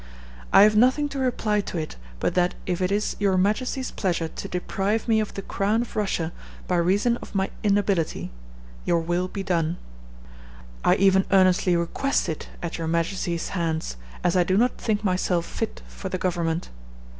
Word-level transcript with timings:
"I 0.51 0.63
have 0.63 0.75
nothing 0.75 1.09
to 1.09 1.19
reply 1.19 1.61
to 1.61 1.77
it 1.77 1.95
but 2.19 2.33
that 2.33 2.55
if 2.65 2.81
it 2.81 2.91
is 2.91 3.15
your 3.19 3.37
majesty's 3.37 3.91
pleasure 3.91 4.27
to 4.29 4.47
deprive 4.47 5.07
me 5.07 5.19
of 5.19 5.35
the 5.35 5.43
crown 5.43 5.83
of 5.83 5.95
Russia 5.95 6.33
by 6.67 6.77
reason 6.77 7.17
of 7.17 7.35
my 7.35 7.51
inability 7.61 8.31
your 8.83 8.99
will 8.99 9.27
be 9.27 9.43
done. 9.43 9.77
I 10.83 10.95
even 10.95 11.25
earnestly 11.29 11.75
request 11.75 12.29
it 12.29 12.49
at 12.63 12.79
your 12.79 12.87
majesty's 12.87 13.49
hands, 13.49 13.95
as 14.23 14.35
I 14.35 14.43
do 14.43 14.57
not 14.57 14.75
think 14.79 15.03
myself 15.03 15.45
fit 15.45 15.83
for 15.87 16.09
the 16.09 16.17
government. 16.17 16.69